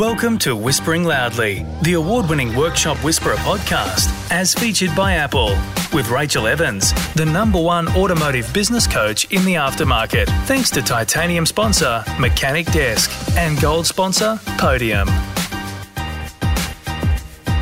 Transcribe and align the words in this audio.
Welcome 0.00 0.38
to 0.38 0.56
Whispering 0.56 1.04
Loudly, 1.04 1.66
the 1.82 1.92
award 1.92 2.26
winning 2.26 2.56
Workshop 2.56 2.96
Whisperer 3.04 3.34
podcast, 3.34 4.08
as 4.32 4.54
featured 4.54 4.96
by 4.96 5.12
Apple, 5.12 5.54
with 5.92 6.08
Rachel 6.08 6.46
Evans, 6.46 6.94
the 7.12 7.26
number 7.26 7.60
one 7.60 7.86
automotive 7.88 8.50
business 8.54 8.86
coach 8.86 9.30
in 9.30 9.44
the 9.44 9.56
aftermarket, 9.56 10.24
thanks 10.46 10.70
to 10.70 10.80
titanium 10.80 11.44
sponsor 11.44 12.02
Mechanic 12.18 12.64
Desk 12.72 13.10
and 13.36 13.60
gold 13.60 13.86
sponsor 13.86 14.40
Podium. 14.56 15.06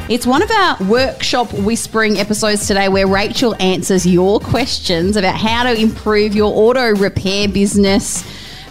It's 0.08 0.24
one 0.24 0.40
of 0.40 0.50
our 0.52 0.76
workshop 0.84 1.52
whispering 1.52 2.18
episodes 2.18 2.68
today 2.68 2.88
where 2.88 3.08
Rachel 3.08 3.56
answers 3.58 4.06
your 4.06 4.38
questions 4.38 5.16
about 5.16 5.34
how 5.34 5.64
to 5.64 5.74
improve 5.74 6.36
your 6.36 6.52
auto 6.54 6.94
repair 6.94 7.48
business. 7.48 8.22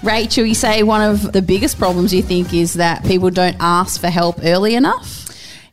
Rachel, 0.04 0.46
you 0.46 0.56
say 0.56 0.84
one 0.84 1.02
of 1.02 1.32
the 1.34 1.42
biggest 1.42 1.78
problems 1.78 2.14
you 2.14 2.22
think 2.22 2.54
is 2.54 2.74
that 2.74 3.04
people 3.06 3.30
don't 3.30 3.58
ask 3.60 4.00
for 4.00 4.08
help 4.10 4.40
early 4.44 4.76
enough. 4.76 5.24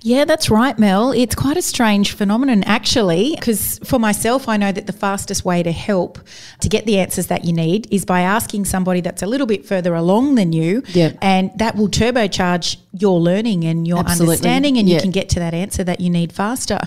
Yeah, 0.01 0.27
that's 0.27 0.51
right, 0.51 0.79
Mel. 0.79 1.13
It's 1.13 1.35
quite 1.35 1.57
a 1.57 1.63
strange 1.63 2.13
phenomenon, 2.13 2.63
actually, 2.65 3.35
because 3.39 3.79
for 3.85 3.99
myself, 3.99 4.51
I 4.51 4.59
know 4.59 4.71
that 4.71 4.87
the 4.87 4.93
fastest 4.93 5.47
way 5.47 5.63
to 5.63 5.73
help 5.73 6.19
to 6.61 6.69
get 6.69 6.85
the 6.85 6.99
answers 6.99 7.29
that 7.29 7.47
you 7.47 7.55
need 7.55 7.89
is 7.91 8.05
by 8.05 8.21
asking 8.21 8.67
somebody 8.67 9.01
that's 9.01 9.23
a 9.23 9.27
little 9.27 9.47
bit 9.47 9.65
further 9.65 9.95
along 9.95 10.35
than 10.35 10.53
you. 10.53 10.83
Yep. 10.89 11.17
And 11.23 11.59
that 11.59 11.77
will 11.77 11.89
turbocharge 11.89 12.77
your 12.93 13.19
learning 13.19 13.65
and 13.65 13.89
your 13.89 14.01
Absolutely. 14.01 14.27
understanding, 14.35 14.77
and 14.77 14.89
Yeah. 14.91 14.97
you 14.97 15.01
can 15.01 15.11
get 15.11 15.31
to 15.31 15.39
that 15.39 15.55
answer 15.55 15.83
that 15.85 16.01
you 16.01 16.11
need 16.11 16.35
faster. 16.35 16.81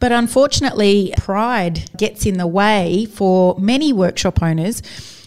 But 0.00 0.10
unfortunately, 0.10 1.14
pride 1.18 1.88
gets 1.96 2.26
in 2.26 2.38
the 2.38 2.46
way 2.48 3.06
for 3.12 3.54
many 3.56 3.92
workshop 3.92 4.42
owners 4.42 4.82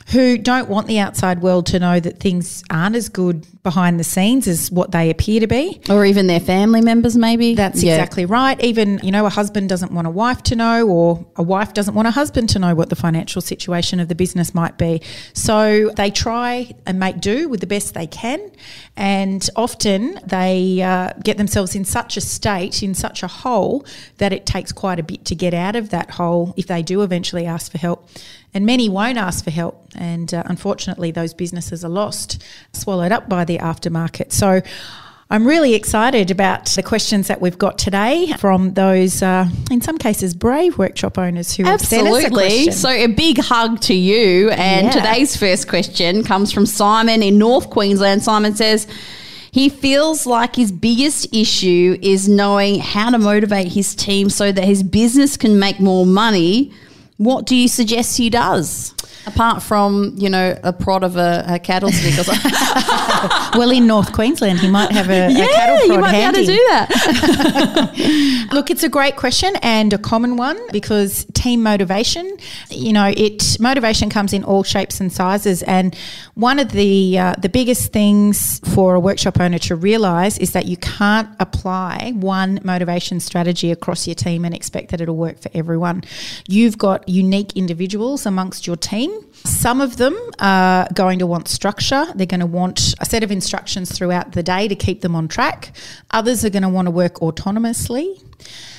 who 0.08 0.38
don't 0.38 0.70
want 0.70 0.88
the 0.88 1.00
outside 1.00 1.42
world 1.42 1.66
to 1.68 1.80
know 1.80 2.00
that 2.00 2.20
things 2.20 2.64
aren't 2.70 2.96
as 2.96 3.10
good 3.10 3.46
behind 3.68 4.00
the 4.00 4.04
scenes 4.06 4.48
as 4.48 4.72
what 4.72 4.92
they 4.92 5.10
appear 5.10 5.42
to 5.42 5.48
be. 5.48 5.82
Or 5.90 6.06
even 6.06 6.28
their 6.28 6.40
family 6.40 6.80
members, 6.80 7.18
maybe. 7.18 7.54
That's 7.54 7.84
Yeah. 7.84 7.96
exactly 7.96 8.26
right. 8.26 8.58
Even, 8.64 9.02
you 9.04 9.12
know, 9.12 9.26
a 9.26 9.30
husband 9.30 9.68
doesn't 9.68 9.92
want 9.92 10.08
a 10.08 10.10
wife 10.10 10.42
to 10.44 10.56
know, 10.56 10.88
or 10.88 11.26
a 11.36 11.44
wife 11.44 11.74
doesn't 11.74 11.94
want 11.94 12.08
a 12.08 12.12
husband 12.12 12.48
to 12.54 12.60
know 12.60 12.74
what 12.76 12.90
the 12.90 12.96
financial 12.96 13.42
situation 13.42 14.00
of 14.00 14.08
the 14.08 14.16
business 14.16 14.56
might 14.56 14.78
be. 14.78 15.02
So 15.34 15.92
they 15.98 16.12
try 16.12 16.72
and 16.86 16.98
make 16.98 17.20
do 17.20 17.50
with 17.50 17.60
the 17.60 17.68
best 17.68 17.94
they 17.94 18.08
can. 18.08 18.40
And 18.96 19.48
often 19.58 20.20
they 20.26 20.82
uh, 20.82 21.12
get 21.22 21.38
themselves 21.38 21.76
in 21.76 21.84
such 21.84 22.16
a 22.16 22.22
state, 22.22 22.82
in 22.82 22.94
such 22.94 23.22
a 23.22 23.28
hole, 23.28 23.86
that 24.18 24.32
it 24.32 24.46
takes 24.46 24.72
quite 24.72 24.98
a 24.98 25.04
bit 25.04 25.26
to 25.26 25.36
get 25.36 25.54
out 25.54 25.76
of 25.76 25.90
that 25.90 26.12
hole 26.12 26.54
if 26.56 26.68
they 26.68 26.82
do 26.84 27.02
eventually 27.02 27.46
ask 27.46 27.70
for 27.70 27.80
help. 27.80 28.08
And 28.54 28.66
many 28.66 28.88
won't 28.90 29.18
ask 29.18 29.44
for 29.44 29.52
help. 29.52 29.76
And 29.94 30.34
uh, 30.34 30.42
unfortunately, 30.46 31.12
those 31.12 31.34
businesses 31.34 31.84
are 31.84 31.90
lost, 31.90 32.42
swallowed 32.74 33.12
up 33.12 33.28
by 33.30 33.46
the 33.46 33.57
aftermarket. 33.58 34.32
So 34.32 34.62
I'm 35.30 35.46
really 35.46 35.74
excited 35.74 36.32
about 36.32 36.68
the 36.68 36.84
questions 36.84 37.28
that 37.28 37.42
we've 37.42 37.58
got 37.58 37.78
today 37.78 38.32
from 38.38 38.74
those, 38.76 39.22
uh, 39.22 39.50
in 39.70 39.82
some 39.82 39.98
cases, 39.98 40.34
brave 40.34 40.78
workshop 40.78 41.18
owners 41.18 41.54
who 41.54 41.66
have 41.66 41.82
sent 41.82 42.08
us 42.08 42.24
a 42.24 42.26
Absolutely. 42.28 42.72
So 42.72 42.90
a 42.90 43.08
big 43.08 43.40
hug 43.40 43.82
to 43.82 43.94
you. 43.94 44.50
And 44.52 44.86
Yeah. 44.88 44.92
today's 44.92 45.36
first 45.36 45.68
question 45.68 46.24
comes 46.24 46.54
from 46.54 46.66
Simon 46.66 47.22
in 47.22 47.38
North 47.38 47.70
Queensland. 47.70 48.24
Simon 48.24 48.56
says 48.56 48.88
he 49.52 49.68
feels 49.68 50.26
like 50.26 50.56
his 50.56 50.72
biggest 50.72 51.28
issue 51.36 51.98
is 52.02 52.30
knowing 52.30 52.80
how 52.80 53.10
to 53.10 53.18
motivate 53.18 53.74
his 53.74 53.96
team 53.96 54.30
so 54.30 54.54
that 54.54 54.64
his 54.64 54.82
business 54.82 55.36
can 55.36 55.60
make 55.60 55.82
more 55.82 56.06
money. 56.06 56.72
What 57.18 57.46
do 57.46 57.56
you 57.56 57.68
suggest 57.68 58.18
he 58.18 58.30
does? 58.30 58.94
Apart 59.28 59.62
from, 59.62 60.14
you 60.18 60.30
know, 60.30 60.58
a 60.64 60.74
prod 60.74 61.04
of 61.04 61.18
a, 61.18 61.44
a 61.48 61.60
cattle 61.60 61.92
stick 61.92 62.18
or 62.18 62.24
something. 62.24 62.52
well, 63.60 63.70
in 63.72 63.86
North 63.86 64.14
Queensland, 64.14 64.60
he 64.60 64.70
might 64.70 64.92
have 64.92 65.10
a, 65.10 65.28
a 65.28 65.30
yeah, 65.32 65.46
cattle 65.48 65.78
prod 65.78 65.90
you 65.90 66.00
might 66.00 66.12
handy. 66.12 66.46
be 66.46 66.54
able 66.54 66.54
to 66.54 66.58
do 66.58 66.68
that. 66.70 68.48
Look, 68.54 68.72
it's 68.72 68.84
a 68.84 68.90
great 68.90 69.18
question 69.18 69.56
and 69.62 69.92
a 69.94 69.98
common 69.98 70.38
one 70.38 70.58
because 70.72 71.26
team 71.34 71.62
motivation, 71.62 72.38
you 72.70 72.94
know, 72.94 73.14
it 73.16 73.58
motivation 73.60 74.10
comes 74.10 74.34
in 74.34 74.44
all 74.44 74.64
shapes 74.64 75.00
and 75.00 75.12
sizes. 75.12 75.62
And 75.64 75.96
one 76.36 76.60
of 76.60 76.72
the 76.72 77.20
uh, 77.20 77.36
the 77.38 77.50
biggest 77.50 77.92
things 77.92 78.60
for 78.74 78.96
a 78.96 79.00
workshop 79.00 79.40
owner 79.40 79.60
to 79.60 79.76
realise 79.76 80.38
is 80.38 80.54
that 80.54 80.66
you 80.66 80.78
can't 80.78 81.30
apply 81.40 82.14
one 82.16 82.60
motivation 82.64 83.20
strategy 83.20 83.72
across 83.72 84.08
your 84.08 84.16
team 84.16 84.46
and 84.46 84.56
expect 84.56 84.92
that 84.92 85.02
it'll 85.02 85.16
work 85.16 85.40
for 85.40 85.50
everyone. 85.54 86.04
You've 86.48 86.78
got 86.78 87.08
unique 87.10 87.56
individuals 87.56 88.26
amongst 88.26 88.68
your 88.68 88.76
team. 88.76 89.12
Some 89.34 89.82
of 89.82 89.98
them 89.98 90.18
are 90.40 90.88
going 90.94 91.20
to 91.20 91.28
want 91.28 91.48
structure. 91.48 92.06
They're 92.16 92.26
going 92.28 92.40
to 92.42 92.46
want 92.46 92.94
a 93.00 93.06
set 93.06 93.24
of 93.24 93.32
instructions 93.32 93.92
throughout 93.92 94.34
the 94.34 94.44
day 94.44 94.68
to 94.68 94.76
keep 94.76 95.02
them 95.02 95.16
on 95.16 95.28
track. 95.28 95.76
Others 96.12 96.46
are 96.46 96.50
going 96.50 96.64
to 96.64 96.70
want 96.70 96.86
to 96.86 96.92
work 96.92 97.16
autonomously. 97.16 98.22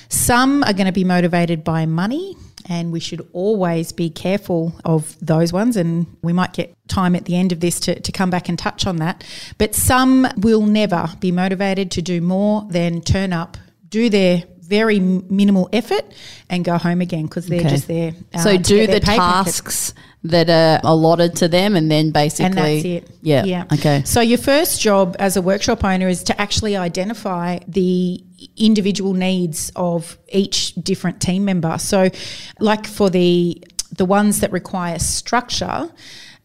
Some 0.08 0.62
are 0.64 0.72
going 0.72 0.86
to 0.86 0.92
be 0.92 1.04
motivated 1.04 1.62
by 1.64 1.84
money, 1.84 2.36
and 2.66 2.92
we 2.92 3.00
should 3.00 3.28
always 3.32 3.92
be 3.92 4.08
careful 4.08 4.74
of 4.84 5.16
those 5.20 5.52
ones. 5.52 5.76
And 5.76 6.06
we 6.22 6.32
might 6.32 6.52
get 6.54 6.74
time 6.88 7.14
at 7.14 7.26
the 7.26 7.36
end 7.36 7.52
of 7.52 7.60
this 7.60 7.78
to, 7.80 8.00
to 8.00 8.12
come 8.12 8.30
back 8.30 8.48
and 8.48 8.58
touch 8.58 8.86
on 8.86 8.96
that. 8.96 9.24
But 9.58 9.74
some 9.74 10.26
will 10.36 10.66
never 10.66 11.10
be 11.20 11.30
motivated 11.30 11.90
to 11.92 12.02
do 12.02 12.20
more 12.20 12.66
than 12.70 13.02
turn 13.02 13.32
up, 13.32 13.56
do 13.88 14.08
their 14.08 14.44
very 14.68 15.00
minimal 15.00 15.68
effort, 15.72 16.04
and 16.50 16.64
go 16.64 16.76
home 16.78 17.00
again 17.00 17.24
because 17.24 17.46
they're 17.46 17.60
Okay. 17.60 17.68
just 17.70 17.88
there. 17.88 18.12
uh, 18.34 18.38
so 18.38 18.56
do 18.56 18.86
the 18.86 19.00
tasks 19.00 19.94
that 20.24 20.50
are 20.50 20.80
allotted 20.84 21.36
to 21.36 21.48
them 21.48 21.76
and 21.76 21.90
then 21.90 22.10
basically 22.10 22.44
And 22.46 22.54
that's 22.54 22.84
it. 22.84 23.08
Yeah. 23.22 23.44
Yeah. 23.44 23.64
Okay. 23.72 24.02
So 24.04 24.20
your 24.20 24.38
first 24.38 24.80
job 24.80 25.14
as 25.18 25.36
a 25.36 25.42
workshop 25.42 25.84
owner 25.84 26.08
is 26.08 26.22
to 26.24 26.40
actually 26.40 26.76
identify 26.76 27.60
the 27.68 28.22
individual 28.56 29.14
needs 29.14 29.70
of 29.76 30.18
each 30.30 30.74
different 30.74 31.20
team 31.20 31.44
member. 31.44 31.78
So 31.78 32.10
like 32.58 32.86
for 32.86 33.10
the 33.10 33.62
the 33.96 34.04
ones 34.04 34.40
that 34.40 34.52
require 34.52 34.98
structure, 34.98 35.88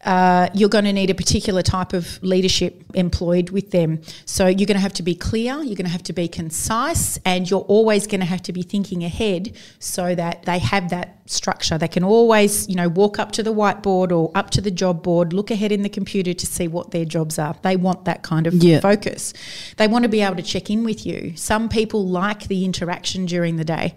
uh, 0.04 0.48
you're 0.54 0.68
going 0.68 0.84
to 0.84 0.92
need 0.92 1.10
a 1.10 1.14
particular 1.14 1.62
type 1.62 1.92
of 1.92 2.22
leadership 2.22 2.84
employed 2.94 3.50
with 3.50 3.70
them. 3.70 4.00
So 4.26 4.46
you're 4.46 4.66
going 4.66 4.76
to 4.76 4.80
have 4.80 4.92
to 4.94 5.02
be 5.02 5.14
clear, 5.14 5.54
you're 5.56 5.76
going 5.76 5.86
to 5.86 5.88
have 5.88 6.02
to 6.04 6.12
be 6.12 6.28
concise, 6.28 7.18
and 7.24 7.48
you're 7.50 7.60
always 7.60 8.06
going 8.06 8.20
to 8.20 8.26
have 8.26 8.42
to 8.42 8.52
be 8.52 8.62
thinking 8.62 9.02
ahead 9.04 9.56
so 9.78 10.14
that 10.14 10.44
they 10.44 10.58
have 10.58 10.90
that 10.90 11.18
structure. 11.26 11.78
They 11.78 11.88
can 11.88 12.04
always, 12.04 12.68
you 12.68 12.74
know, 12.74 12.88
walk 12.88 13.18
up 13.18 13.32
to 13.32 13.42
the 13.42 13.52
whiteboard 13.52 14.12
or 14.12 14.30
up 14.34 14.50
to 14.50 14.60
the 14.60 14.70
job 14.70 15.02
board, 15.02 15.32
look 15.32 15.50
ahead 15.50 15.72
in 15.72 15.82
the 15.82 15.88
computer 15.88 16.34
to 16.34 16.46
see 16.46 16.68
what 16.68 16.90
their 16.90 17.04
jobs 17.06 17.38
are. 17.38 17.56
They 17.62 17.76
want 17.76 18.04
that 18.04 18.22
kind 18.22 18.46
of 18.46 18.54
Yeah. 18.54 18.80
focus. 18.80 19.32
They 19.78 19.88
want 19.88 20.02
to 20.02 20.08
be 20.08 20.20
able 20.20 20.36
to 20.36 20.42
check 20.42 20.70
in 20.70 20.84
with 20.84 21.06
you. 21.06 21.32
Some 21.36 21.68
people 21.68 22.06
like 22.06 22.48
the 22.48 22.64
interaction 22.64 23.24
during 23.26 23.56
the 23.56 23.64
day. 23.64 23.94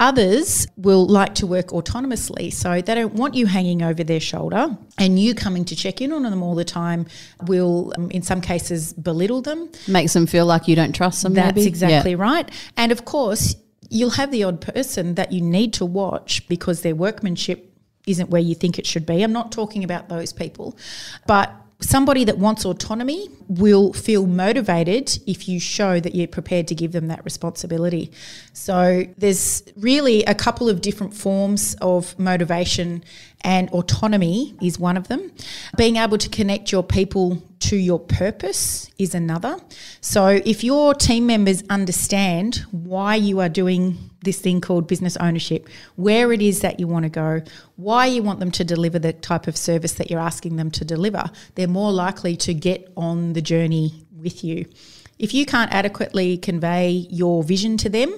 Others 0.00 0.68
will 0.76 1.06
like 1.06 1.34
to 1.36 1.46
work 1.46 1.68
autonomously, 1.68 2.52
so 2.52 2.80
they 2.80 2.94
don't 2.94 3.14
want 3.14 3.34
you 3.34 3.46
hanging 3.46 3.82
over 3.82 4.04
their 4.04 4.20
shoulder, 4.20 4.76
and 4.96 5.18
you 5.18 5.34
coming 5.34 5.64
to 5.64 5.74
check 5.76 6.00
in 6.00 6.12
on 6.12 6.22
them 6.22 6.42
all 6.42 6.54
the 6.54 6.64
time 6.64 7.06
will, 7.46 7.92
um, 7.96 8.10
in 8.10 8.22
some 8.22 8.40
cases, 8.40 8.92
belittle 8.92 9.42
them. 9.42 9.68
Makes 9.88 10.12
them 10.12 10.26
feel 10.26 10.46
like 10.46 10.68
you 10.68 10.76
don't 10.76 10.94
trust 10.94 11.22
them. 11.22 11.34
That's 11.34 11.56
maybe? 11.56 11.66
exactly 11.66 12.12
Yeah. 12.12 12.22
right. 12.22 12.50
And 12.76 12.92
of 12.92 13.04
course, 13.04 13.56
you'll 13.90 14.10
have 14.10 14.30
the 14.30 14.44
odd 14.44 14.60
person 14.60 15.14
that 15.16 15.32
you 15.32 15.40
need 15.40 15.72
to 15.74 15.84
watch 15.84 16.46
because 16.48 16.82
their 16.82 16.94
workmanship 16.94 17.74
isn't 18.06 18.30
where 18.30 18.40
you 18.40 18.54
think 18.54 18.78
it 18.78 18.86
should 18.86 19.04
be. 19.04 19.22
I'm 19.22 19.32
not 19.32 19.52
talking 19.52 19.84
about 19.84 20.08
those 20.08 20.32
people, 20.32 20.76
but 21.26 21.52
somebody 21.80 22.24
that 22.24 22.38
wants 22.38 22.64
autonomy 22.64 23.28
will 23.46 23.92
feel 23.92 24.26
motivated 24.26 25.16
if 25.26 25.48
you 25.48 25.60
show 25.60 26.00
that 26.00 26.14
you're 26.14 26.26
prepared 26.26 26.66
to 26.68 26.74
give 26.74 26.92
them 26.92 27.06
that 27.06 27.24
responsibility. 27.24 28.10
So 28.52 29.04
there's 29.16 29.62
really 29.76 30.24
a 30.24 30.34
couple 30.34 30.68
of 30.68 30.80
different 30.80 31.14
forms 31.14 31.76
of 31.80 32.18
motivation 32.18 33.04
and 33.42 33.70
autonomy 33.70 34.56
is 34.60 34.78
one 34.78 34.96
of 34.96 35.06
them. 35.06 35.30
Being 35.76 35.96
able 35.96 36.18
to 36.18 36.28
connect 36.28 36.72
your 36.72 36.82
people 36.82 37.42
to 37.60 37.76
your 37.76 38.00
purpose 38.00 38.90
is 38.98 39.14
another. 39.14 39.58
So 40.00 40.26
if 40.26 40.64
your 40.64 40.94
team 40.94 41.26
members 41.26 41.62
understand 41.70 42.64
why 42.72 43.14
you 43.14 43.40
are 43.40 43.48
doing 43.48 44.07
this 44.22 44.40
thing 44.40 44.60
called 44.60 44.88
business 44.88 45.16
ownership, 45.18 45.68
where 45.96 46.32
it 46.32 46.42
is 46.42 46.60
that 46.60 46.80
you 46.80 46.86
want 46.88 47.04
to 47.04 47.08
go, 47.08 47.42
why 47.76 48.06
you 48.06 48.22
want 48.22 48.40
them 48.40 48.50
to 48.52 48.64
deliver 48.64 48.98
the 48.98 49.12
type 49.12 49.46
of 49.46 49.56
service 49.56 49.94
that 49.94 50.10
you're 50.10 50.20
asking 50.20 50.56
them 50.56 50.70
to 50.72 50.84
deliver, 50.84 51.30
they're 51.54 51.68
more 51.68 51.92
likely 51.92 52.36
to 52.36 52.54
get 52.54 52.92
on 52.96 53.32
the 53.32 53.42
journey 53.42 54.04
with 54.16 54.42
you. 54.42 54.66
If 55.18 55.34
you 55.34 55.46
can't 55.46 55.72
adequately 55.72 56.36
convey 56.36 56.90
your 56.90 57.42
vision 57.42 57.76
to 57.78 57.88
them, 57.88 58.14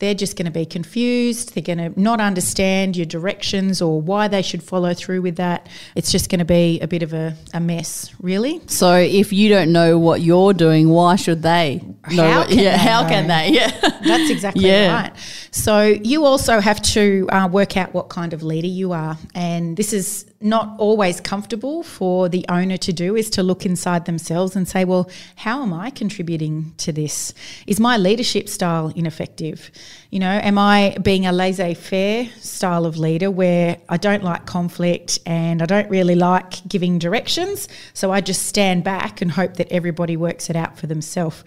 they're 0.00 0.14
just 0.14 0.36
going 0.36 0.46
to 0.46 0.50
be 0.50 0.66
confused. 0.66 1.54
They're 1.54 1.62
going 1.62 1.78
to 1.92 2.00
not 2.00 2.20
understand 2.20 2.96
your 2.96 3.06
directions 3.06 3.80
or 3.80 4.00
why 4.00 4.28
they 4.28 4.42
should 4.42 4.62
follow 4.62 4.92
through 4.94 5.22
with 5.22 5.36
that. 5.36 5.68
It's 5.94 6.10
just 6.10 6.28
going 6.30 6.40
to 6.40 6.44
be 6.44 6.80
a 6.80 6.88
bit 6.88 7.02
of 7.02 7.12
a, 7.12 7.36
a 7.54 7.60
mess, 7.60 8.12
really. 8.20 8.60
So 8.66 8.94
if 8.96 9.32
you 9.32 9.48
don't 9.48 9.72
know 9.72 9.98
what 9.98 10.20
you're 10.22 10.52
doing, 10.52 10.88
why 10.88 11.16
should 11.16 11.42
they? 11.42 11.80
know 12.10 12.28
how 12.28 12.38
what- 12.40 12.48
can 12.48 12.58
yeah, 12.58 12.72
they 12.72 12.78
how 12.78 13.02
know? 13.02 13.08
can 13.08 13.26
they? 13.28 13.50
Yeah. 13.60 13.70
That's 14.04 14.30
exactly 14.30 14.66
Yeah. 14.66 15.02
right. 15.02 15.12
So 15.52 15.82
you 15.82 16.24
also 16.24 16.60
have 16.60 16.80
to 16.94 17.28
uh, 17.30 17.48
work 17.48 17.76
out 17.76 17.92
what 17.92 18.08
kind 18.08 18.32
of 18.32 18.42
leader 18.42 18.68
you 18.68 18.92
are, 18.92 19.18
and 19.34 19.76
this 19.76 19.92
is 19.92 20.26
not 20.40 20.74
always 20.78 21.20
comfortable 21.20 21.82
for 21.82 22.28
the 22.30 22.46
owner 22.48 22.78
to 22.78 22.92
do. 22.92 23.14
Is 23.16 23.28
to 23.30 23.42
look 23.42 23.66
inside 23.66 24.06
themselves 24.06 24.56
and 24.56 24.66
say, 24.66 24.84
well, 24.84 25.10
how 25.36 25.62
am 25.62 25.72
I 25.74 25.90
contributing 25.90 26.72
to 26.78 26.92
this? 26.92 27.34
Is 27.66 27.78
my 27.78 27.96
leadership 27.98 28.48
style 28.48 28.90
ineffective? 28.96 29.70
You 30.10 30.18
know, 30.18 30.40
am 30.42 30.58
I 30.58 30.96
being 31.02 31.26
a 31.26 31.32
laissez-faire 31.32 32.26
style 32.38 32.84
of 32.84 32.96
leader 32.96 33.30
where 33.30 33.78
I 33.88 33.96
don't 33.96 34.24
like 34.24 34.46
conflict 34.46 35.18
and 35.26 35.62
I 35.62 35.66
don't 35.66 35.88
really 35.88 36.16
like 36.16 36.66
giving 36.68 36.98
directions, 36.98 37.68
so 37.94 38.10
I 38.10 38.20
just 38.20 38.46
stand 38.46 38.84
back 38.84 39.22
and 39.22 39.30
hope 39.30 39.54
that 39.54 39.70
everybody 39.72 40.16
works 40.16 40.50
it 40.50 40.56
out 40.56 40.78
for 40.78 40.86
themselves 40.86 41.44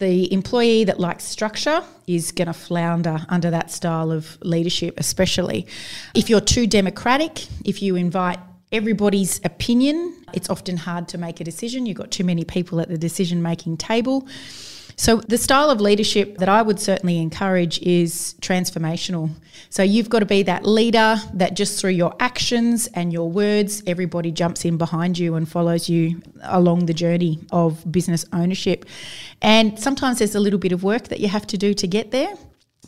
the 0.00 0.32
employee 0.32 0.84
that 0.84 0.98
likes 0.98 1.24
structure 1.24 1.84
is 2.06 2.32
going 2.32 2.46
to 2.46 2.54
flounder 2.54 3.18
under 3.28 3.50
that 3.50 3.70
style 3.70 4.10
of 4.10 4.38
leadership, 4.42 4.98
especially. 4.98 5.66
If 6.14 6.28
you're 6.28 6.40
too 6.40 6.66
democratic, 6.66 7.46
if 7.66 7.82
you 7.82 7.96
invite 7.96 8.38
everybody's 8.72 9.40
opinion, 9.44 10.24
it's 10.32 10.48
often 10.48 10.78
hard 10.78 11.06
to 11.08 11.18
make 11.18 11.40
a 11.40 11.44
decision. 11.44 11.84
You've 11.84 11.98
got 11.98 12.10
too 12.10 12.24
many 12.24 12.44
people 12.44 12.80
at 12.80 12.88
the 12.88 12.96
decision 12.96 13.42
making 13.42 13.76
table. 13.76 14.26
So, 15.00 15.16
the 15.16 15.38
style 15.38 15.70
of 15.70 15.80
leadership 15.80 16.36
that 16.36 16.50
I 16.50 16.60
would 16.60 16.78
certainly 16.78 17.20
encourage 17.22 17.80
is 17.80 18.34
transformational. 18.42 19.30
So, 19.70 19.82
you've 19.82 20.10
got 20.10 20.18
to 20.18 20.26
be 20.26 20.42
that 20.42 20.66
leader 20.66 21.16
that 21.32 21.54
just 21.54 21.80
through 21.80 21.92
your 21.92 22.14
actions 22.20 22.86
and 22.88 23.10
your 23.10 23.30
words, 23.30 23.82
everybody 23.86 24.30
jumps 24.30 24.66
in 24.66 24.76
behind 24.76 25.18
you 25.18 25.36
and 25.36 25.48
follows 25.48 25.88
you 25.88 26.20
along 26.42 26.84
the 26.84 26.92
journey 26.92 27.38
of 27.50 27.90
business 27.90 28.26
ownership. 28.34 28.84
And 29.40 29.78
sometimes 29.78 30.18
there's 30.18 30.34
a 30.34 30.40
little 30.40 30.58
bit 30.58 30.72
of 30.72 30.84
work 30.84 31.08
that 31.08 31.18
you 31.20 31.28
have 31.28 31.46
to 31.46 31.56
do 31.56 31.72
to 31.72 31.86
get 31.86 32.10
there. 32.10 32.34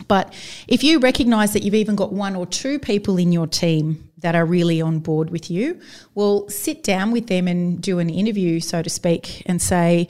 But 0.07 0.35
if 0.69 0.85
you 0.85 0.99
recognize 0.99 1.55
that 1.55 1.63
you've 1.63 1.75
even 1.75 1.97
got 1.97 2.13
one 2.13 2.37
or 2.37 2.47
two 2.47 2.79
people 2.79 3.17
in 3.17 3.33
your 3.33 3.47
team 3.47 4.11
that 4.19 4.35
are 4.35 4.45
really 4.45 4.81
on 4.81 4.99
board 4.99 5.31
with 5.31 5.51
you, 5.51 5.81
well, 6.15 6.49
sit 6.49 6.83
down 6.83 7.11
with 7.11 7.27
them 7.27 7.49
and 7.49 7.81
do 7.81 7.99
an 7.99 8.11
interview, 8.11 8.61
so 8.61 8.83
to 8.83 8.91
speak, 8.91 9.43
and 9.47 9.61
say, 9.61 10.09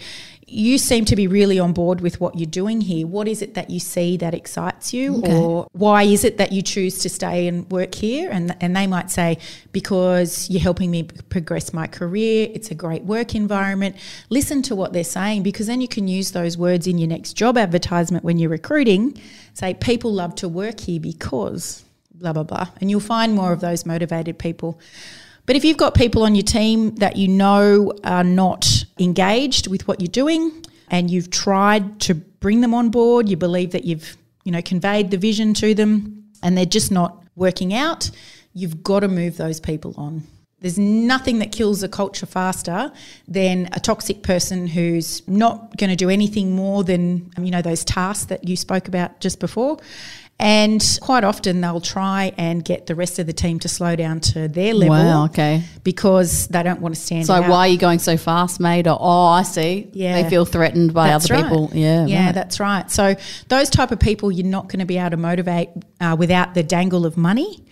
you 0.52 0.76
seem 0.76 1.04
to 1.06 1.16
be 1.16 1.26
really 1.26 1.58
on 1.58 1.72
board 1.72 2.00
with 2.00 2.20
what 2.20 2.38
you're 2.38 2.46
doing 2.46 2.82
here. 2.82 3.06
What 3.06 3.26
is 3.26 3.40
it 3.40 3.54
that 3.54 3.70
you 3.70 3.80
see 3.80 4.16
that 4.18 4.34
excites 4.34 4.92
you? 4.92 5.22
Or 5.26 5.66
why 5.72 6.02
is 6.02 6.24
it 6.24 6.36
that 6.36 6.52
you 6.52 6.60
choose 6.60 6.98
to 7.00 7.08
stay 7.08 7.48
and 7.48 7.68
work 7.70 7.94
here? 7.94 8.30
And, 8.30 8.54
and 8.60 8.76
they 8.76 8.86
might 8.86 9.10
say, 9.10 9.38
because 9.72 10.50
you're 10.50 10.60
helping 10.60 10.90
me 10.90 11.04
progress 11.04 11.72
my 11.72 11.86
career, 11.86 12.48
it's 12.52 12.70
a 12.70 12.74
great 12.74 13.04
work 13.04 13.34
environment. 13.34 13.96
Listen 14.28 14.60
to 14.62 14.76
what 14.76 14.92
they're 14.92 15.04
saying 15.04 15.42
because 15.42 15.66
then 15.66 15.80
you 15.80 15.88
can 15.88 16.06
use 16.06 16.32
those 16.32 16.58
words 16.58 16.86
in 16.86 16.98
your 16.98 17.08
next 17.08 17.32
job 17.32 17.56
advertisement 17.56 18.22
when 18.22 18.38
you're 18.38 18.50
recruiting. 18.50 19.18
Say, 19.54 19.72
people 19.74 20.12
love 20.12 20.34
to 20.36 20.48
work 20.48 20.80
here 20.80 21.00
because 21.00 21.84
blah, 22.14 22.32
blah, 22.32 22.44
blah. 22.44 22.68
And 22.80 22.90
you'll 22.90 23.00
find 23.00 23.34
more 23.34 23.52
of 23.52 23.60
those 23.60 23.86
motivated 23.86 24.38
people. 24.38 24.78
But 25.46 25.56
if 25.56 25.64
you've 25.64 25.76
got 25.76 25.94
people 25.94 26.22
on 26.22 26.34
your 26.34 26.44
team 26.44 26.94
that 26.96 27.16
you 27.16 27.28
know 27.28 27.92
are 28.04 28.24
not 28.24 28.84
engaged 28.98 29.66
with 29.66 29.88
what 29.88 30.00
you're 30.00 30.08
doing 30.08 30.64
and 30.88 31.10
you've 31.10 31.30
tried 31.30 32.00
to 32.00 32.14
bring 32.14 32.60
them 32.60 32.74
on 32.74 32.90
board, 32.90 33.28
you 33.28 33.36
believe 33.36 33.72
that 33.72 33.84
you've, 33.84 34.16
you 34.44 34.52
know, 34.52 34.62
conveyed 34.62 35.10
the 35.10 35.16
vision 35.16 35.52
to 35.54 35.74
them 35.74 36.24
and 36.42 36.56
they're 36.56 36.64
just 36.64 36.92
not 36.92 37.22
working 37.34 37.74
out, 37.74 38.10
you've 38.52 38.82
got 38.82 39.00
to 39.00 39.08
move 39.08 39.36
those 39.36 39.58
people 39.58 39.94
on. 39.96 40.22
There's 40.60 40.78
nothing 40.78 41.40
that 41.40 41.50
kills 41.50 41.82
a 41.82 41.88
culture 41.88 42.24
faster 42.24 42.92
than 43.26 43.68
a 43.72 43.80
toxic 43.80 44.22
person 44.22 44.68
who's 44.68 45.26
not 45.26 45.76
going 45.76 45.90
to 45.90 45.96
do 45.96 46.08
anything 46.08 46.54
more 46.54 46.84
than, 46.84 47.32
you 47.36 47.50
know, 47.50 47.62
those 47.62 47.84
tasks 47.84 48.26
that 48.26 48.46
you 48.48 48.56
spoke 48.56 48.86
about 48.86 49.18
just 49.18 49.40
before. 49.40 49.78
And 50.42 50.84
quite 51.00 51.22
often 51.22 51.60
they'll 51.60 51.80
try 51.80 52.32
and 52.36 52.64
get 52.64 52.86
the 52.86 52.96
rest 52.96 53.20
of 53.20 53.26
the 53.28 53.32
team 53.32 53.60
to 53.60 53.68
slow 53.68 53.94
down 53.94 54.18
to 54.20 54.48
their 54.48 54.74
level 54.74 54.96
Wow, 54.96 55.24
okay. 55.26 55.62
because 55.84 56.48
they 56.48 56.64
don't 56.64 56.80
want 56.80 56.96
to 56.96 57.00
stand 57.00 57.26
So 57.26 57.34
out. 57.34 57.48
why 57.48 57.58
are 57.60 57.68
you 57.68 57.78
going 57.78 58.00
so 58.00 58.16
fast, 58.16 58.58
mate? 58.58 58.88
Or, 58.88 58.98
oh, 59.00 59.26
I 59.26 59.44
see. 59.44 59.88
Yeah. 59.92 60.20
They 60.20 60.28
feel 60.28 60.44
threatened 60.44 60.92
by 60.92 61.08
That's 61.08 61.30
other 61.30 61.34
right. 61.42 61.44
people. 61.44 61.70
Yeah. 61.72 62.06
yeah, 62.06 62.26
right. 62.26 62.34
that's 62.34 62.58
right. 62.58 62.90
So 62.90 63.14
those 63.48 63.70
type 63.70 63.92
of 63.92 64.00
people, 64.00 64.32
you're 64.32 64.44
not 64.44 64.66
going 64.68 64.80
to 64.80 64.84
be 64.84 64.98
able 64.98 65.10
to 65.10 65.16
motivate 65.16 65.68
uh, 66.00 66.16
without 66.18 66.54
the 66.54 66.64
dangle 66.64 67.06
of 67.06 67.16
money. 67.16 67.64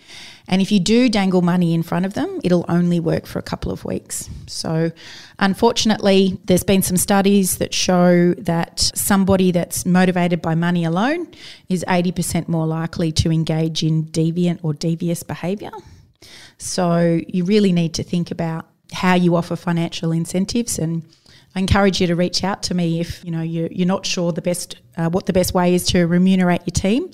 And 0.47 0.61
if 0.61 0.71
you 0.71 0.79
do 0.79 1.09
dangle 1.09 1.41
money 1.41 1.73
in 1.73 1.83
front 1.83 2.05
of 2.05 2.13
them, 2.13 2.39
it'll 2.43 2.65
only 2.67 2.99
work 2.99 3.25
for 3.25 3.39
a 3.39 3.41
couple 3.41 3.71
of 3.71 3.85
weeks. 3.85 4.29
So, 4.47 4.91
unfortunately, 5.39 6.39
there's 6.45 6.63
been 6.63 6.81
some 6.81 6.97
studies 6.97 7.57
that 7.57 7.73
show 7.73 8.33
that 8.33 8.79
somebody 8.79 9.51
that's 9.51 9.85
motivated 9.85 10.41
by 10.41 10.55
money 10.55 10.83
alone 10.83 11.27
is 11.69 11.85
80% 11.87 12.47
more 12.47 12.67
likely 12.67 13.11
to 13.13 13.31
engage 13.31 13.83
in 13.83 14.05
deviant 14.05 14.59
or 14.63 14.73
devious 14.73 15.23
behaviour. 15.23 15.71
So, 16.57 17.21
you 17.27 17.43
really 17.45 17.71
need 17.71 17.93
to 17.95 18.03
think 18.03 18.31
about 18.31 18.67
how 18.93 19.15
you 19.15 19.35
offer 19.35 19.55
financial 19.55 20.11
incentives 20.11 20.77
and 20.77 21.03
I 21.55 21.59
encourage 21.59 21.99
you 21.99 22.07
to 22.07 22.15
reach 22.15 22.43
out 22.43 22.63
to 22.63 22.73
me 22.73 22.99
if 23.01 23.23
you 23.25 23.31
know 23.31 23.41
you're, 23.41 23.67
you're 23.71 23.87
not 23.87 24.05
sure 24.05 24.31
the 24.31 24.41
best 24.41 24.77
uh, 24.97 25.09
what 25.09 25.25
the 25.25 25.33
best 25.33 25.53
way 25.53 25.75
is 25.75 25.85
to 25.87 26.07
remunerate 26.07 26.61
your 26.61 26.73
team. 26.73 27.11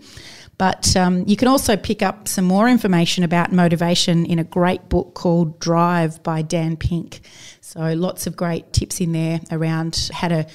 But 0.57 0.95
um, 0.95 1.23
you 1.27 1.35
can 1.35 1.47
also 1.47 1.77
pick 1.77 2.01
up 2.01 2.27
some 2.27 2.45
more 2.45 2.67
information 2.67 3.23
about 3.23 3.51
motivation 3.51 4.25
in 4.25 4.39
a 4.39 4.43
great 4.43 4.89
book 4.89 5.13
called 5.13 5.59
Drive 5.59 6.23
by 6.23 6.41
Dan 6.41 6.77
Pink. 6.77 7.21
So 7.61 7.93
lots 7.93 8.25
of 8.25 8.35
great 8.35 8.73
tips 8.73 8.99
in 8.99 9.11
there 9.11 9.39
around 9.51 10.09
how 10.13 10.29
to 10.29 10.47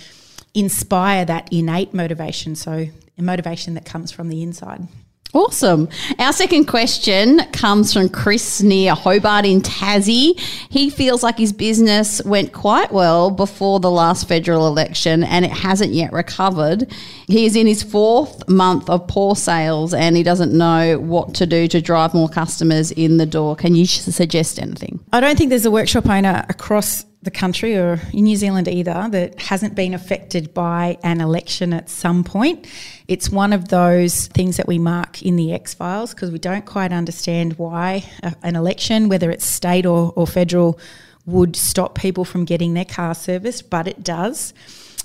inspire 0.54 1.25
that 1.26 1.52
innate 1.52 1.94
motivation. 1.94 2.56
So 2.56 2.87
a 3.16 3.22
motivation 3.22 3.75
that 3.75 3.84
comes 3.84 4.10
from 4.10 4.28
the 4.28 4.43
inside. 4.43 4.88
Awesome. 5.34 5.88
Our 6.19 6.32
second 6.32 6.67
question 6.67 7.40
comes 7.52 7.90
from 7.93 8.11
Chris 8.11 8.61
near 8.61 8.94
Hobart 8.94 9.46
in 9.46 9.62
Tassie. 9.62 10.38
He 10.69 10.90
feels 10.90 11.23
like 11.23 11.38
his 11.38 11.55
business 11.55 12.23
went 12.25 12.52
quite 12.52 12.93
well 12.93 13.31
before 13.31 13.81
the 13.81 13.90
last 13.90 14.29
federal 14.29 14.67
election 14.67 15.25
and 15.25 15.46
it 15.46 15.50
hasn't 15.50 15.94
yet 15.94 16.12
recovered. 16.12 16.93
He 17.29 17.46
is 17.46 17.56
in 17.56 17.67
his 17.67 17.82
fourth 17.82 18.46
month 18.46 18.90
of 18.90 19.08
poor 19.08 19.34
sales 19.34 19.94
and 19.94 20.19
he 20.19 20.23
doesn't 20.23 20.52
know 20.52 20.99
what 20.99 21.35
to 21.37 21.46
do 21.46 21.67
to 21.67 21.81
drive 21.81 22.12
more 22.12 22.28
customers 22.28 22.90
in 22.93 23.17
the 23.17 23.26
door. 23.26 23.56
Can 23.56 23.75
you 23.75 23.87
suggest 23.87 24.61
anything? 24.61 25.00
I 25.14 25.20
don't 25.20 25.38
think 25.38 25.49
there's 25.49 25.64
a 25.64 25.70
workshop 25.70 26.11
owner 26.11 26.44
across 26.50 27.06
the 27.23 27.31
country 27.31 27.77
or 27.77 28.01
in 28.13 28.25
New 28.25 28.37
Zealand 28.37 28.67
either 28.67 29.09
that 29.11 29.41
hasn't 29.41 29.77
been 29.77 29.95
affected 29.95 30.53
by 30.53 30.99
an 31.05 31.21
election 31.21 31.73
at 31.73 31.89
some 31.89 32.25
point. 32.25 32.67
It's 33.07 33.31
one 33.31 33.53
of 33.53 33.69
those 33.69 34.27
things 34.29 34.57
that 34.57 34.67
we 34.67 34.79
mark 34.79 35.23
in 35.23 35.37
the 35.37 35.53
X 35.53 35.73
Files 35.73 36.13
because 36.13 36.33
we 36.33 36.41
don't 36.41 36.67
quite 36.67 36.93
understand 36.93 37.59
why 37.59 38.05
a- 38.23 38.35
an 38.43 38.57
election, 38.57 39.09
whether 39.09 39.31
it's 39.31 39.45
state 39.45 39.87
or, 39.87 40.13
or 40.17 40.27
federal, 40.27 40.79
would 41.25 41.55
stop 41.55 41.95
people 41.95 42.25
from 42.25 42.45
getting 42.45 42.75
their 42.75 42.85
car 42.85 43.15
serviced, 43.15 43.71
but 43.71 43.87
it 43.87 44.03
does. 44.03 44.53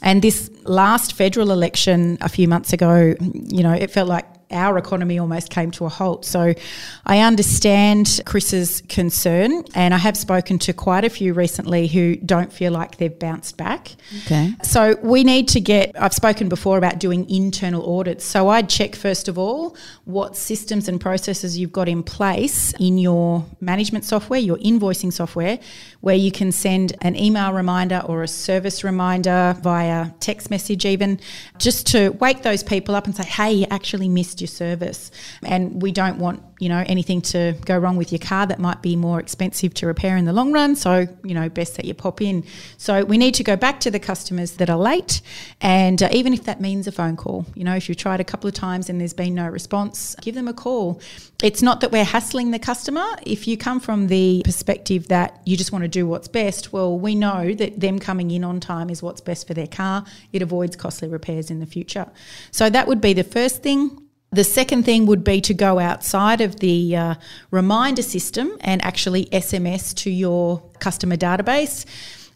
And 0.02 0.22
this 0.22 0.50
last 0.64 1.14
federal 1.14 1.52
election 1.52 2.18
a 2.22 2.30
few 2.30 2.48
months 2.48 2.74
ago, 2.74 3.16
you 3.20 3.62
know, 3.62 3.74
it 3.74 3.92
felt 3.92 4.10
like 4.10 4.26
our 4.52 4.78
economy 4.78 5.20
almost 5.20 5.50
came 5.50 5.72
to 5.72 5.86
a 5.86 5.90
halt. 5.90 6.24
So 6.26 6.54
I 7.06 7.20
understand 7.20 8.22
Chris's 8.26 8.82
concern, 8.88 9.64
and 9.76 9.94
I 9.94 9.98
have 9.98 10.16
spoken 10.16 10.58
to 10.60 10.74
quite 10.74 11.04
a 11.04 11.10
few 11.10 11.34
recently 11.34 11.88
who 11.88 12.16
don't 12.16 12.52
feel 12.52 12.72
like 12.72 12.98
they've 12.98 13.18
bounced 13.18 13.58
back. 13.58 13.96
Okay. 14.26 14.54
So 14.64 14.96
we 15.02 15.24
need 15.24 15.50
to 15.50 15.60
get, 15.60 15.92
I've 16.00 16.14
spoken 16.14 16.50
before 16.50 16.78
about 16.78 17.00
doing 17.00 17.30
internal 17.30 17.98
audits. 17.98 18.24
So 18.24 18.48
I'd 18.50 18.70
check 18.70 18.96
first 18.96 19.28
of 19.28 19.38
all 19.38 19.76
what 20.06 20.38
systems 20.38 20.88
and 20.88 21.02
processes 21.02 21.58
you've 21.58 21.74
got 21.74 21.90
in 21.90 22.04
place 22.04 22.74
in 22.80 22.98
your 22.98 23.46
management 23.60 24.06
software, 24.06 24.40
your 24.40 24.58
invoicing 24.58 25.12
software, 25.12 25.60
where 26.02 26.16
you 26.16 26.32
can 26.32 26.52
send 26.52 26.96
an 27.02 27.16
email 27.16 27.52
reminder 27.52 28.02
or 28.06 28.24
a 28.24 28.28
service 28.28 28.84
reminder 28.84 29.58
via 29.62 30.12
text 30.20 30.50
message, 30.50 30.86
even 30.86 31.20
just 31.58 31.88
to 31.88 32.10
wake 32.12 32.44
those 32.44 32.64
people 32.64 32.96
up 32.96 33.06
and 33.06 33.16
say, 33.16 33.26
hey, 33.26 33.52
you 33.52 33.68
actually 33.70 34.08
missed 34.08 34.37
your 34.42 34.48
service. 34.48 35.12
And 35.44 35.82
we 35.82 35.92
don't 35.92 36.18
want, 36.18 36.44
you 36.60 36.70
know, 36.70 36.84
anything 36.88 37.22
to 37.22 37.56
go 37.66 37.78
wrong 37.78 37.98
with 37.98 38.12
your 38.12 38.20
car 38.20 38.46
that 38.48 38.60
might 38.60 38.82
be 38.82 38.96
more 38.96 39.20
expensive 39.20 39.74
to 39.76 39.88
repair 39.88 40.18
in 40.18 40.26
the 40.26 40.34
long 40.34 40.52
run. 40.52 40.76
So, 40.76 41.08
you 41.24 41.34
know, 41.34 41.50
best 41.50 41.76
that 41.76 41.86
you 41.86 41.94
pop 41.94 42.22
in. 42.22 42.44
So 42.78 43.04
we 43.04 43.18
need 43.18 43.36
to 43.36 43.44
go 43.44 43.56
back 43.56 43.80
to 43.82 43.92
the 43.92 44.00
customers 44.00 44.54
that 44.54 44.70
are 44.70 44.78
late. 44.78 45.22
And 45.62 46.02
uh, 46.02 46.10
even 46.12 46.34
if 46.34 46.44
that 46.44 46.62
means 46.62 46.88
a 46.88 46.92
phone 46.92 47.18
call, 47.18 47.46
you 47.56 47.64
know, 47.64 47.76
if 47.76 47.90
you've 47.90 47.98
tried 47.98 48.20
a 48.20 48.24
couple 48.24 48.48
of 48.48 48.54
times 48.54 48.90
and 48.90 49.00
there's 49.00 49.14
been 49.14 49.36
no 49.36 49.48
response, 49.48 50.16
give 50.22 50.36
them 50.36 50.48
a 50.48 50.54
call. 50.54 51.02
It's 51.44 51.62
not 51.62 51.82
that 51.82 51.92
we're 51.92 52.04
hassling 52.04 52.52
the 52.52 52.60
customer. 52.60 53.06
If 53.24 53.48
you 53.48 53.58
come 53.58 53.80
from 53.80 54.08
the 54.08 54.42
perspective 54.44 55.08
that 55.10 55.40
you 55.46 55.56
just 55.56 55.72
want 55.72 55.84
to 55.84 55.88
do 55.88 56.08
what's 56.08 56.28
best, 56.28 56.74
well, 56.74 56.98
we 56.98 57.14
know 57.14 57.54
that 57.54 57.80
them 57.80 58.00
coming 58.00 58.32
in 58.32 58.44
on 58.44 58.60
time 58.60 58.90
is 58.90 59.04
what's 59.04 59.22
best 59.22 59.46
for 59.46 59.54
their 59.54 59.68
car. 59.68 60.04
It 60.34 60.42
avoids 60.42 60.76
costly 60.76 61.08
repairs 61.08 61.52
in 61.52 61.60
the 61.60 61.66
future. 61.66 62.08
So 62.52 62.70
that 62.70 62.88
would 62.88 63.02
be 63.02 63.14
the 63.14 63.24
first 63.24 63.62
thing. 63.62 64.07
The 64.32 64.44
second 64.44 64.84
thing 64.84 65.06
would 65.06 65.24
be 65.24 65.40
to 65.42 65.54
go 65.54 65.80
outside 65.80 66.42
of 66.42 66.60
the 66.60 66.96
uh, 66.96 67.16
reminder 67.50 68.02
system 68.02 68.58
and 68.60 68.84
actually 68.84 69.26
SMS 69.28 69.96
to 70.00 70.10
your 70.10 70.62
customer 70.80 71.16
database. 71.16 71.86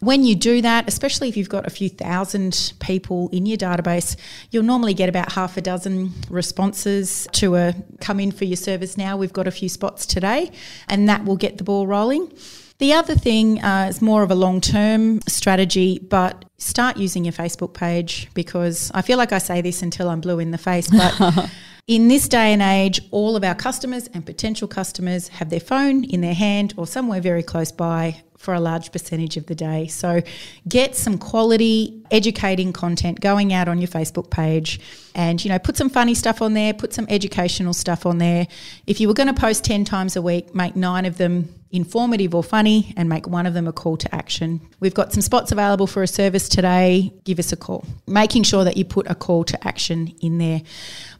When 0.00 0.24
you 0.24 0.34
do 0.34 0.62
that, 0.62 0.88
especially 0.88 1.28
if 1.28 1.36
you've 1.36 1.50
got 1.50 1.66
a 1.66 1.70
few 1.70 1.88
thousand 1.88 2.72
people 2.80 3.28
in 3.28 3.46
your 3.46 3.58
database, 3.58 4.16
you'll 4.50 4.64
normally 4.64 4.94
get 4.94 5.08
about 5.08 5.32
half 5.32 5.56
a 5.56 5.60
dozen 5.60 6.12
responses 6.28 7.28
to 7.32 7.54
a 7.54 7.74
come 8.00 8.18
in 8.18 8.32
for 8.32 8.46
your 8.46 8.56
service 8.56 8.96
now. 8.96 9.16
We've 9.16 9.32
got 9.32 9.46
a 9.46 9.52
few 9.52 9.68
spots 9.68 10.06
today, 10.06 10.50
and 10.88 11.08
that 11.08 11.24
will 11.24 11.36
get 11.36 11.58
the 11.58 11.62
ball 11.62 11.86
rolling. 11.86 12.32
The 12.78 12.94
other 12.94 13.14
thing 13.14 13.62
uh, 13.62 13.86
is 13.90 14.02
more 14.02 14.24
of 14.24 14.32
a 14.32 14.34
long 14.34 14.60
term 14.60 15.20
strategy, 15.28 16.00
but 16.00 16.46
start 16.58 16.96
using 16.96 17.24
your 17.24 17.32
Facebook 17.32 17.74
page 17.74 18.28
because 18.34 18.90
I 18.94 19.02
feel 19.02 19.18
like 19.18 19.30
I 19.30 19.38
say 19.38 19.60
this 19.60 19.82
until 19.82 20.08
I'm 20.08 20.20
blue 20.22 20.38
in 20.38 20.52
the 20.52 20.58
face, 20.58 20.88
but. 20.88 21.50
In 21.88 22.06
this 22.06 22.28
day 22.28 22.52
and 22.52 22.62
age, 22.62 23.00
all 23.10 23.34
of 23.34 23.42
our 23.42 23.56
customers 23.56 24.06
and 24.14 24.24
potential 24.24 24.68
customers 24.68 25.26
have 25.26 25.50
their 25.50 25.58
phone 25.58 26.04
in 26.04 26.20
their 26.20 26.32
hand 26.32 26.74
or 26.76 26.86
somewhere 26.86 27.20
very 27.20 27.42
close 27.42 27.72
by 27.72 28.22
for 28.42 28.54
a 28.54 28.60
large 28.60 28.90
percentage 28.90 29.36
of 29.36 29.46
the 29.46 29.54
day. 29.54 29.86
So 29.86 30.20
get 30.68 30.96
some 30.96 31.16
quality 31.16 32.02
educating 32.10 32.72
content 32.72 33.20
going 33.20 33.52
out 33.52 33.68
on 33.68 33.78
your 33.78 33.88
Facebook 33.88 34.30
page 34.30 34.80
and 35.14 35.42
you 35.44 35.48
know 35.48 35.58
put 35.60 35.76
some 35.76 35.88
funny 35.88 36.14
stuff 36.14 36.42
on 36.42 36.52
there, 36.52 36.74
put 36.74 36.92
some 36.92 37.06
educational 37.08 37.72
stuff 37.72 38.04
on 38.04 38.18
there. 38.18 38.48
If 38.86 39.00
you 39.00 39.06
were 39.06 39.14
going 39.14 39.32
to 39.32 39.40
post 39.40 39.64
10 39.64 39.84
times 39.84 40.16
a 40.16 40.22
week, 40.22 40.54
make 40.54 40.74
9 40.74 41.06
of 41.06 41.18
them 41.18 41.54
informative 41.70 42.34
or 42.34 42.42
funny 42.42 42.92
and 42.96 43.08
make 43.08 43.26
one 43.26 43.46
of 43.46 43.54
them 43.54 43.66
a 43.66 43.72
call 43.72 43.96
to 43.96 44.14
action. 44.14 44.60
We've 44.80 44.92
got 44.92 45.12
some 45.12 45.22
spots 45.22 45.52
available 45.52 45.86
for 45.86 46.02
a 46.02 46.06
service 46.06 46.48
today. 46.48 47.12
Give 47.24 47.38
us 47.38 47.52
a 47.52 47.56
call. 47.56 47.86
Making 48.06 48.42
sure 48.42 48.64
that 48.64 48.76
you 48.76 48.84
put 48.84 49.10
a 49.10 49.14
call 49.14 49.44
to 49.44 49.66
action 49.66 50.14
in 50.20 50.38
there. 50.38 50.60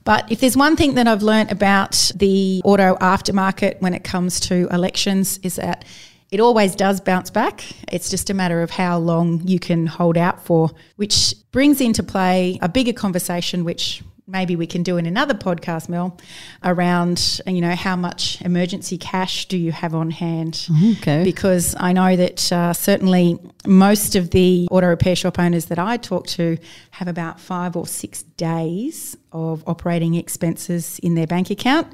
But 0.05 0.31
if 0.31 0.41
there's 0.41 0.57
one 0.57 0.77
thing 0.77 0.95
that 0.95 1.07
I've 1.07 1.23
learnt 1.23 1.51
about 1.51 2.13
the 2.15 2.61
auto 2.65 2.97
aftermarket 2.97 3.81
when 3.81 3.95
it 3.95 4.05
comes 4.05 4.41
to 4.41 4.69
elections 4.71 5.39
is 5.39 5.57
that 5.57 5.85
it 6.33 6.41
always 6.41 6.75
does 6.75 6.99
bounce 7.01 7.31
back. 7.31 7.63
It's 7.89 8.09
just 8.09 8.31
a 8.31 8.35
matter 8.35 8.63
of 8.63 8.71
how 8.71 8.99
long 8.99 9.47
you 9.47 9.59
can 9.59 9.87
hold 9.87 10.17
out 10.17 10.43
for, 10.45 10.71
which 10.97 11.35
brings 11.53 11.79
into 11.81 12.03
play 12.03 12.59
a 12.63 12.71
bigger 12.71 12.95
conversation, 12.95 13.65
which 13.65 14.03
maybe 14.27 14.57
we 14.57 14.67
can 14.67 14.83
do 14.83 14.97
in 14.97 15.05
another 15.05 15.35
podcast, 15.35 15.91
Mel, 15.91 16.19
around 16.65 17.41
you 17.47 17.61
know 17.61 17.75
how 17.75 17.97
much 17.97 18.41
emergency 18.41 18.97
cash 18.97 19.45
do 19.47 19.59
you 19.59 19.73
have 19.73 19.95
on 19.95 20.11
hand? 20.11 20.67
Okay. 20.97 21.23
Because 21.23 21.77
I 21.79 21.93
know 21.93 22.17
that 22.17 22.51
uh, 22.51 22.73
certainly 22.73 23.39
most 23.67 24.17
of 24.17 24.31
the 24.31 24.69
auto 24.71 24.87
repair 24.87 25.15
shop 25.15 25.39
owners 25.39 25.67
that 25.67 25.79
I 25.79 25.99
talk 25.99 26.27
to 26.29 26.57
have 26.93 27.09
about 27.09 27.41
five 27.41 27.77
or 27.77 27.87
six 27.87 28.23
days 28.23 29.19
of 29.33 29.63
operating 29.67 30.15
expenses 30.15 30.99
in 31.01 31.15
their 31.15 31.27
bank 31.27 31.51
account. 31.51 31.93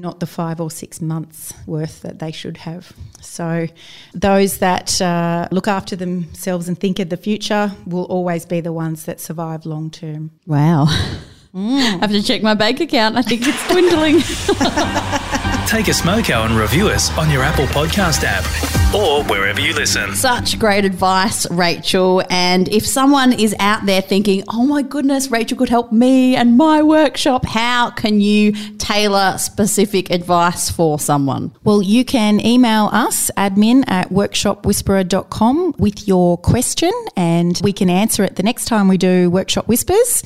Not 0.00 0.20
the 0.20 0.26
five 0.26 0.60
or 0.60 0.70
six 0.70 1.00
months 1.00 1.54
worth 1.66 2.02
that 2.02 2.18
they 2.18 2.30
should 2.30 2.58
have. 2.58 2.92
So, 3.22 3.66
those 4.12 4.58
that 4.58 5.00
uh, 5.00 5.48
look 5.50 5.66
after 5.68 5.96
themselves 5.96 6.68
and 6.68 6.78
think 6.78 6.98
of 6.98 7.08
the 7.08 7.16
future 7.16 7.72
will 7.86 8.04
always 8.04 8.44
be 8.44 8.60
the 8.60 8.72
ones 8.72 9.06
that 9.06 9.20
survive 9.20 9.64
long 9.64 9.90
term. 9.90 10.32
Wow. 10.46 10.86
I 11.54 11.98
have 12.00 12.10
to 12.10 12.22
check 12.22 12.42
my 12.42 12.54
bank 12.54 12.80
account. 12.80 13.16
I 13.16 13.22
think 13.22 13.42
it's 13.44 13.68
dwindling. 13.68 14.20
Take 15.66 15.88
a 15.88 15.94
smoke 15.94 16.26
smoko 16.26 16.44
and 16.44 16.54
review 16.54 16.88
us 16.88 17.16
on 17.16 17.30
your 17.30 17.42
Apple 17.42 17.66
Podcast 17.66 18.22
app 18.24 18.75
or 18.94 19.24
wherever 19.24 19.60
you 19.60 19.74
listen. 19.74 20.14
Such 20.14 20.58
great 20.58 20.84
advice, 20.84 21.50
Rachel. 21.50 22.22
And 22.30 22.68
if 22.68 22.86
someone 22.86 23.32
is 23.32 23.54
out 23.58 23.86
there 23.86 24.00
thinking, 24.00 24.44
oh 24.48 24.64
my 24.64 24.82
goodness, 24.82 25.30
Rachel 25.30 25.58
could 25.58 25.68
help 25.68 25.92
me 25.92 26.36
and 26.36 26.56
my 26.56 26.82
workshop, 26.82 27.44
how 27.44 27.90
can 27.90 28.20
you 28.20 28.52
tailor 28.78 29.36
specific 29.38 30.10
advice 30.10 30.70
for 30.70 30.98
someone? 30.98 31.52
Well, 31.64 31.82
you 31.82 32.04
can 32.04 32.44
email 32.44 32.88
us, 32.92 33.30
admin 33.36 33.84
at 33.88 34.10
workshopwhisperer.com, 34.10 35.74
with 35.78 36.06
your 36.06 36.38
question, 36.38 36.92
and 37.16 37.60
we 37.62 37.72
can 37.72 37.90
answer 37.90 38.24
it 38.24 38.36
the 38.36 38.42
next 38.42 38.66
time 38.66 38.88
we 38.88 38.98
do 38.98 39.30
Workshop 39.30 39.68
Whispers. 39.68 40.22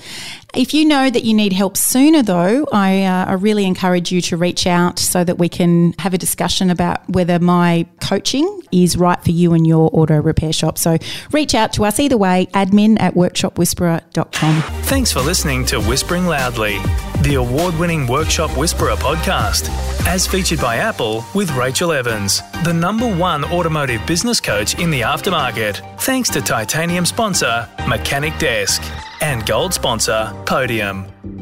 If 0.55 0.75
you 0.75 0.85
know 0.85 1.11
that 1.11 1.25
you 1.25 1.35
need 1.35 1.53
help 1.53 1.77
sooner, 1.77 2.23
though, 2.23 2.67
I, 2.73 3.05
uh, 3.05 3.27
I 3.27 3.33
really 3.35 3.65
encourage 3.65 4.11
you 4.11 4.21
to 4.23 4.37
reach 4.37 4.67
out 4.67 4.99
so 4.99 5.23
that 5.23 5.39
we 5.39 5.49
can 5.49 5.95
have 5.99 6.13
a 6.13 6.19
discussion 6.19 6.71
about 6.71 7.09
whether 7.09 7.39
my 7.39 7.87
coaching 8.01 8.63
is 8.73 8.97
right 8.97 9.23
for 9.23 9.31
you 9.31 9.53
and 9.53 9.67
your 9.67 9.91
auto 9.93 10.21
repair 10.21 10.53
shop. 10.53 10.79
So 10.79 10.99
reach 11.33 11.55
out 11.55 11.73
to 11.75 11.85
us 11.85 12.01
either 12.01 12.17
way, 12.17 12.49
admin 12.53 13.01
at 13.01 13.15
workshopwhisperer.com. 13.15 14.63
Thanks 14.85 15.13
for 15.13 15.21
listening 15.21 15.65
to 15.67 15.81
Whispering 15.81 16.27
Loudly, 16.27 16.79
the 17.23 17.35
award 17.35 17.79
winning 17.79 18.07
Workshop 18.07 18.57
Whisperer 18.57 18.95
podcast, 18.97 19.69
as 20.07 20.27
featured 20.27 20.61
by 20.61 20.77
Apple 20.77 21.25
with 21.35 21.51
Rachel 21.53 21.93
Evans, 21.93 22.41
the 22.65 22.73
number 22.73 23.07
one 23.15 23.45
automotive 23.45 24.05
business 24.07 24.41
coach 24.41 24.79
in 24.79 24.91
the 24.91 25.03
aftermarket. 25.03 26.01
Thanks 26.01 26.31
to 26.31 26.41
titanium 26.41 27.05
sponsor, 27.05 27.69
Mechanic 27.87 28.39
Desk, 28.39 28.83
and 29.21 29.45
gold 29.45 29.75
sponsor, 29.75 30.33
Podium. 30.47 31.40